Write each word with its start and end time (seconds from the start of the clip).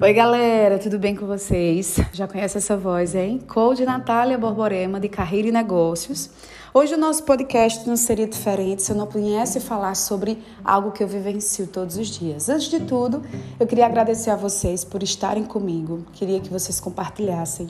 Oi, 0.00 0.12
galera, 0.12 0.78
tudo 0.78 0.96
bem 0.96 1.16
com 1.16 1.26
vocês? 1.26 1.96
Já 2.12 2.28
conhece 2.28 2.56
essa 2.56 2.76
voz, 2.76 3.16
hein? 3.16 3.40
Code 3.48 3.84
Natália 3.84 4.38
Borborema, 4.38 5.00
de 5.00 5.08
Carreira 5.08 5.48
e 5.48 5.50
Negócios. 5.50 6.30
Hoje 6.72 6.94
o 6.94 6.96
nosso 6.96 7.24
podcast 7.24 7.84
não 7.84 7.96
seria 7.96 8.28
diferente 8.28 8.84
se 8.84 8.92
eu 8.92 8.96
não 8.96 9.08
pudesse 9.08 9.58
falar 9.58 9.96
sobre 9.96 10.38
algo 10.64 10.92
que 10.92 11.02
eu 11.02 11.08
vivencio 11.08 11.66
todos 11.66 11.96
os 11.96 12.06
dias. 12.06 12.48
Antes 12.48 12.68
de 12.68 12.78
tudo, 12.78 13.24
eu 13.58 13.66
queria 13.66 13.86
agradecer 13.86 14.30
a 14.30 14.36
vocês 14.36 14.84
por 14.84 15.02
estarem 15.02 15.42
comigo. 15.42 16.06
Queria 16.12 16.38
que 16.38 16.48
vocês 16.48 16.78
compartilhassem 16.78 17.68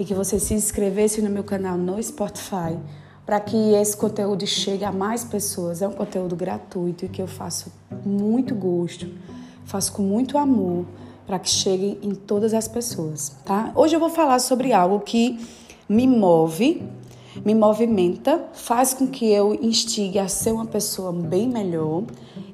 e 0.00 0.04
que 0.04 0.14
vocês 0.14 0.42
se 0.42 0.54
inscrevessem 0.54 1.22
no 1.22 1.30
meu 1.30 1.44
canal 1.44 1.78
no 1.78 2.02
Spotify 2.02 2.76
para 3.24 3.38
que 3.38 3.74
esse 3.74 3.96
conteúdo 3.96 4.44
chegue 4.48 4.84
a 4.84 4.90
mais 4.90 5.22
pessoas. 5.22 5.80
É 5.80 5.86
um 5.86 5.92
conteúdo 5.92 6.34
gratuito 6.34 7.04
e 7.04 7.08
que 7.08 7.22
eu 7.22 7.28
faço 7.28 7.72
muito 8.04 8.52
gosto, 8.52 9.08
faço 9.64 9.92
com 9.92 10.02
muito 10.02 10.36
amor 10.36 10.84
para 11.28 11.38
que 11.38 11.50
chegue 11.50 11.98
em 12.02 12.14
todas 12.14 12.54
as 12.54 12.66
pessoas, 12.66 13.36
tá? 13.44 13.70
Hoje 13.74 13.94
eu 13.94 14.00
vou 14.00 14.08
falar 14.08 14.38
sobre 14.38 14.72
algo 14.72 15.00
que 15.00 15.38
me 15.86 16.06
move, 16.06 16.82
me 17.44 17.54
movimenta, 17.54 18.46
faz 18.54 18.94
com 18.94 19.06
que 19.06 19.30
eu 19.30 19.52
instigue 19.60 20.18
a 20.18 20.26
ser 20.26 20.52
uma 20.52 20.64
pessoa 20.64 21.12
bem 21.12 21.46
melhor 21.46 22.04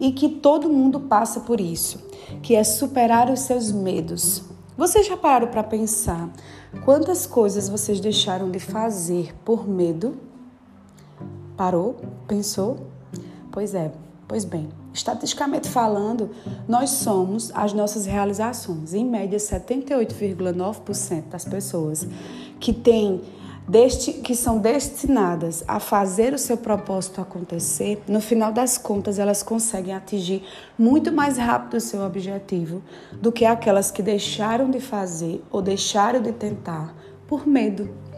e 0.00 0.10
que 0.10 0.26
todo 0.26 0.70
mundo 0.70 0.98
passa 1.00 1.40
por 1.40 1.60
isso, 1.60 2.02
que 2.42 2.54
é 2.54 2.64
superar 2.64 3.30
os 3.30 3.40
seus 3.40 3.70
medos. 3.70 4.42
Vocês 4.74 5.06
já 5.06 5.18
pararam 5.18 5.48
para 5.48 5.62
pensar 5.62 6.32
quantas 6.82 7.26
coisas 7.26 7.68
vocês 7.68 8.00
deixaram 8.00 8.50
de 8.50 8.58
fazer 8.58 9.34
por 9.44 9.68
medo? 9.68 10.16
Parou? 11.58 11.96
Pensou? 12.26 12.78
Pois 13.50 13.74
é, 13.74 13.92
pois 14.26 14.46
bem. 14.46 14.81
Estatisticamente 14.92 15.68
falando, 15.68 16.30
nós 16.68 16.90
somos 16.90 17.50
as 17.54 17.72
nossas 17.72 18.04
realizações. 18.06 18.92
Em 18.92 19.04
média, 19.04 19.38
78,9% 19.38 21.28
das 21.30 21.44
pessoas 21.44 22.06
que 22.60 22.72
têm 22.72 23.22
deste, 23.66 24.12
que 24.12 24.34
são 24.34 24.58
destinadas 24.58 25.64
a 25.66 25.78
fazer 25.80 26.34
o 26.34 26.38
seu 26.38 26.56
propósito 26.56 27.20
acontecer, 27.20 28.02
no 28.06 28.20
final 28.20 28.52
das 28.52 28.76
contas, 28.76 29.18
elas 29.18 29.42
conseguem 29.42 29.94
atingir 29.94 30.42
muito 30.78 31.12
mais 31.12 31.38
rápido 31.38 31.76
o 31.76 31.80
seu 31.80 32.02
objetivo 32.02 32.82
do 33.12 33.32
que 33.32 33.44
aquelas 33.44 33.90
que 33.90 34.02
deixaram 34.02 34.70
de 34.70 34.80
fazer 34.80 35.42
ou 35.50 35.62
deixaram 35.62 36.20
de 36.20 36.32
tentar 36.32 36.94
por 37.26 37.46
medo. 37.46 38.11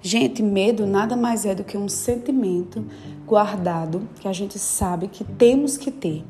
Gente, 0.00 0.42
medo 0.42 0.86
nada 0.86 1.16
mais 1.16 1.44
é 1.44 1.54
do 1.54 1.64
que 1.64 1.76
um 1.76 1.88
sentimento 1.88 2.84
guardado 3.26 4.08
que 4.20 4.28
a 4.28 4.32
gente 4.32 4.58
sabe 4.58 5.08
que 5.08 5.24
temos 5.24 5.76
que 5.76 5.90
ter. 5.90 6.24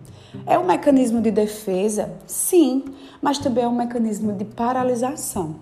É 0.47 0.59
um 0.59 0.67
mecanismo 0.67 1.21
de 1.21 1.31
defesa? 1.31 2.13
Sim, 2.27 2.85
mas 3.21 3.39
também 3.39 3.65
é 3.65 3.69
um 3.69 3.75
mecanismo 3.75 4.33
de 4.33 4.45
paralisação. 4.45 5.57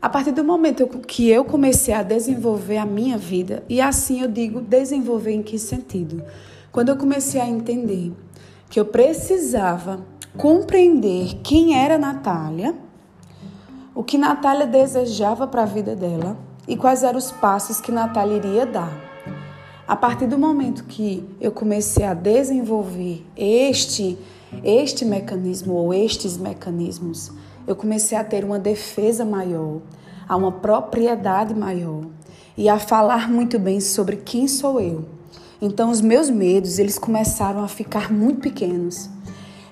A 0.00 0.08
partir 0.08 0.30
do 0.30 0.44
momento 0.44 0.86
que 0.86 1.28
eu 1.28 1.44
comecei 1.44 1.92
a 1.92 2.04
desenvolver 2.04 2.76
a 2.76 2.86
minha 2.86 3.18
vida, 3.18 3.64
e 3.68 3.80
assim 3.80 4.20
eu 4.20 4.28
digo 4.28 4.60
desenvolver 4.60 5.32
em 5.32 5.42
que 5.42 5.58
sentido? 5.58 6.22
Quando 6.70 6.90
eu 6.90 6.96
comecei 6.96 7.40
a 7.40 7.48
entender 7.48 8.12
que 8.70 8.78
eu 8.78 8.84
precisava 8.84 10.04
compreender 10.36 11.40
quem 11.42 11.76
era 11.76 11.98
Natália, 11.98 12.74
o 13.92 14.04
que 14.04 14.16
Natália 14.16 14.66
desejava 14.66 15.48
para 15.48 15.62
a 15.62 15.66
vida 15.66 15.96
dela, 15.96 16.36
e 16.68 16.76
quais 16.76 17.02
eram 17.02 17.18
os 17.18 17.32
passos 17.32 17.80
que 17.80 17.90
Natália 17.90 18.36
iria 18.36 18.66
dar. 18.66 18.92
A 19.88 19.96
partir 19.96 20.26
do 20.26 20.38
momento 20.38 20.84
que 20.84 21.26
eu 21.40 21.50
comecei 21.50 22.04
a 22.04 22.12
desenvolver 22.14 23.26
este 23.34 24.18
este 24.62 25.04
mecanismo 25.04 25.74
ou 25.74 25.92
estes 25.92 26.36
mecanismos, 26.36 27.30
eu 27.66 27.76
comecei 27.76 28.16
a 28.16 28.24
ter 28.24 28.44
uma 28.44 28.58
defesa 28.58 29.24
maior, 29.24 29.80
a 30.28 30.36
uma 30.36 30.52
propriedade 30.52 31.54
maior 31.54 32.04
e 32.56 32.68
a 32.68 32.78
falar 32.78 33.30
muito 33.30 33.58
bem 33.58 33.80
sobre 33.80 34.16
quem 34.16 34.48
sou 34.48 34.80
eu. 34.80 35.04
Então 35.60 35.90
os 35.90 36.00
meus 36.00 36.30
medos, 36.30 36.78
eles 36.78 36.98
começaram 36.98 37.62
a 37.62 37.68
ficar 37.68 38.12
muito 38.12 38.40
pequenos. 38.40 39.10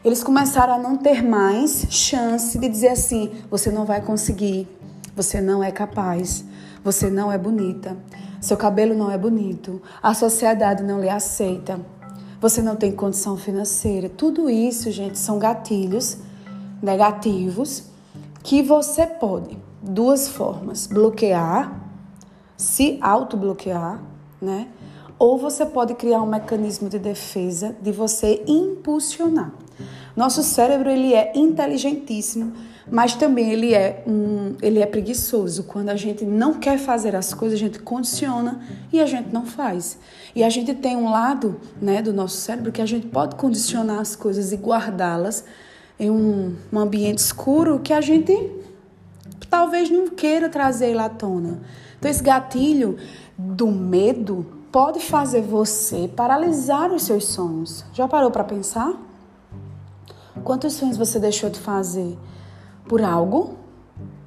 Eles 0.05 0.23
começaram 0.23 0.75
a 0.75 0.79
não 0.79 0.97
ter 0.97 1.23
mais 1.23 1.87
chance 1.91 2.59
de 2.59 2.69
dizer 2.69 2.89
assim: 2.89 3.31
você 3.51 3.71
não 3.71 3.85
vai 3.85 4.01
conseguir, 4.01 4.69
você 5.17 5.41
não 5.41 5.65
é 5.65 5.73
capaz, 5.73 6.45
você 6.85 7.09
não 7.09 7.33
é 7.33 7.39
bonita. 7.39 7.97
Seu 8.41 8.57
cabelo 8.57 8.95
não 8.95 9.11
é 9.11 9.17
bonito. 9.17 9.81
A 10.03 10.13
sociedade 10.13 10.85
não 10.85 11.01
lhe 11.01 11.09
aceita. 11.09 11.81
Você 12.41 12.61
não 12.61 12.77
tem 12.77 12.93
condição 12.93 13.37
financeira. 13.37 14.11
Tudo 14.11 14.51
isso, 14.51 14.91
gente, 14.91 15.19
são 15.19 15.39
gatilhos 15.39 16.19
negativos 16.83 17.85
que 18.43 18.63
você 18.63 19.07
pode, 19.07 19.59
duas 19.83 20.29
formas, 20.29 20.87
bloquear, 20.87 21.81
se 22.57 22.99
autobloquear, 23.01 24.01
né? 24.41 24.69
Ou 25.19 25.39
você 25.39 25.65
pode 25.65 25.95
criar 25.95 26.23
um 26.23 26.27
mecanismo 26.27 26.91
de 26.91 26.99
defesa 26.99 27.75
de 27.81 27.91
você 27.91 28.45
impulsionar. 28.47 29.51
Nosso 30.17 30.43
cérebro 30.43 30.91
ele 30.91 31.13
é 31.13 31.33
inteligentíssimo 31.35 32.53
mas 32.91 33.15
também 33.15 33.51
ele 33.53 33.75
é 33.75 34.05
um, 34.07 34.55
ele 34.63 34.79
é 34.79 34.87
preguiçoso. 34.87 35.65
Quando 35.65 35.89
a 35.89 35.97
gente 35.97 36.25
não 36.25 36.55
quer 36.55 36.79
fazer 36.79 37.17
as 37.17 37.35
coisas, 37.35 37.59
a 37.59 37.61
gente 37.61 37.81
condiciona 37.81 38.61
e 38.93 39.01
a 39.01 39.07
gente 39.07 39.33
não 39.33 39.45
faz. 39.45 39.99
E 40.35 40.45
a 40.45 40.49
gente 40.49 40.73
tem 40.75 40.97
um 40.97 41.11
lado, 41.11 41.61
né, 41.81 42.01
do 42.01 42.13
nosso 42.13 42.37
cérebro 42.37 42.71
que 42.71 42.81
a 42.81 42.87
gente 42.87 43.07
pode 43.09 43.35
condicionar 43.35 43.99
as 43.99 44.15
coisas 44.15 44.53
e 44.53 44.57
guardá-las 44.57 45.45
em 45.99 46.11
um, 46.11 46.55
um 46.73 46.79
ambiente 46.79 47.19
escuro 47.19 47.81
que 47.81 47.93
a 47.93 48.01
gente 48.01 48.33
talvez 49.51 49.91
não 49.91 50.09
queira 50.09 50.49
trazer 50.49 50.95
lá 50.95 51.07
à 51.07 51.11
tona. 51.11 51.61
Então 51.99 52.11
esse 52.11 52.23
gatilho 52.23 52.97
do 53.37 53.67
medo 53.67 54.47
pode 54.71 55.01
fazer 55.01 55.41
você 55.41 56.09
paralisar 56.15 56.93
os 56.93 57.03
seus 57.03 57.25
sonhos. 57.27 57.85
Já 57.93 58.07
parou 58.07 58.31
para 58.31 58.45
pensar? 58.45 59.06
Quantos 60.47 60.73
sonhos 60.75 60.97
você 60.97 61.19
deixou 61.19 61.51
de 61.51 61.61
fazer? 61.61 62.17
por 62.89 63.03
algo, 63.03 63.55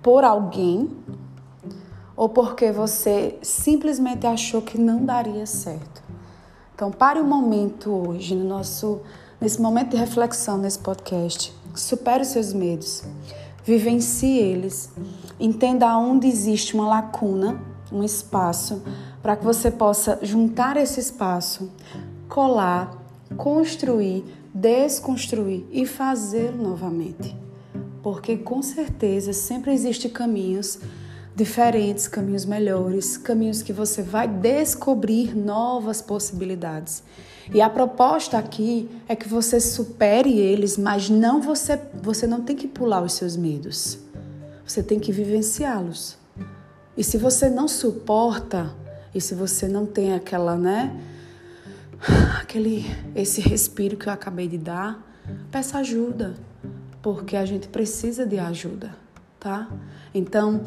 por 0.02 0.24
alguém, 0.24 0.90
ou 2.16 2.30
porque 2.30 2.72
você 2.72 3.38
simplesmente 3.41 4.28
achou 4.28 4.62
que 4.62 4.78
não 4.78 5.06
daria 5.06 5.46
certo. 5.46 6.03
Então, 6.75 6.91
pare 6.91 7.19
um 7.19 7.28
momento 7.28 7.90
hoje, 7.90 8.35
no 8.35 8.44
nosso, 8.44 9.02
nesse 9.40 9.62
momento 9.62 9.91
de 9.91 9.97
reflexão 9.97 10.57
nesse 10.57 10.80
podcast. 10.80 11.53
Supere 11.75 12.24
os 12.24 12.30
seus 12.30 12.51
medos, 12.51 13.03
vivencie 13.63 14.38
eles, 14.38 14.91
entenda 15.40 15.97
onde 15.97 16.28
existe 16.28 16.74
uma 16.74 16.88
lacuna, 16.88 17.62
um 17.91 18.03
espaço, 18.03 18.81
para 19.22 19.36
que 19.36 19.44
você 19.44 19.72
possa 19.72 20.19
juntar 20.22 20.75
esse 20.78 21.00
espaço, 21.00 21.72
colar, 22.28 22.91
construir, 23.38 24.25
desconstruir 24.54 25.66
e 25.72 25.86
fazer 25.86 26.52
novamente 26.56 27.36
porque 28.02 28.38
com 28.38 28.62
certeza 28.62 29.34
sempre 29.34 29.74
existem 29.74 30.10
caminhos 30.10 30.80
diferentes, 31.36 32.08
caminhos 32.08 32.46
melhores, 32.46 33.18
caminhos 33.18 33.62
que 33.62 33.72
você 33.72 34.02
vai 34.02 34.28
descobrir 34.28 35.36
novas 35.36 36.02
possibilidades. 36.02 37.04
E 37.54 37.62
a 37.62 37.70
proposta 37.70 38.38
aqui 38.38 38.90
é 39.08 39.16
que 39.16 39.28
você 39.28 39.60
supere 39.60 40.38
eles, 40.38 40.78
mas 40.78 41.10
não 41.10 41.42
você, 41.42 41.80
você 42.02 42.28
não 42.28 42.42
tem 42.42 42.56
que 42.56 42.68
pular 42.68 43.02
os 43.02 43.14
seus 43.14 43.38
medos. 43.38 43.98
Você 44.66 44.84
tem 44.84 45.00
que 45.00 45.12
vivenciá-los. 45.12 46.18
E 46.96 47.04
se 47.04 47.18
você 47.18 47.50
não 47.50 47.68
suporta, 47.68 48.76
e 49.16 49.22
se 49.22 49.34
você 49.34 49.68
não 49.68 49.86
tem 49.86 50.14
aquela, 50.14 50.58
né, 50.58 50.96
aquele 52.40 52.86
esse 53.16 53.42
respiro 53.42 53.98
que 53.98 54.07
eu 54.07 54.13
acabei 54.13 54.48
de 54.48 54.57
dar, 54.57 55.06
peça 55.51 55.78
ajuda 55.78 56.36
porque 57.01 57.36
a 57.36 57.46
gente 57.46 57.68
precisa 57.68 58.25
de 58.25 58.38
ajuda, 58.38 58.96
tá? 59.40 59.69
Então, 60.13 60.62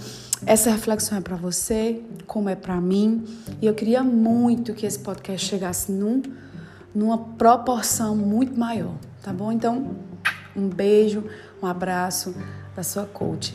essa 0.46 0.70
reflexão 0.70 1.18
é 1.18 1.20
para 1.20 1.36
você, 1.36 2.02
como 2.26 2.48
é 2.48 2.56
para 2.56 2.80
mim, 2.80 3.24
e 3.60 3.66
eu 3.66 3.74
queria 3.74 4.02
muito 4.02 4.72
que 4.72 4.86
esse 4.86 4.98
podcast 4.98 5.46
chegasse 5.46 5.92
num, 5.92 6.22
numa 6.94 7.18
proporção 7.18 8.16
muito 8.16 8.58
maior, 8.58 8.94
tá 9.22 9.32
bom? 9.32 9.52
Então, 9.52 9.94
um 10.56 10.68
beijo, 10.68 11.24
um 11.62 11.66
abraço 11.66 12.34
da 12.74 12.82
sua 12.82 13.04
coach. 13.04 13.54